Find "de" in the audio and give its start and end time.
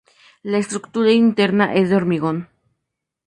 1.91-1.95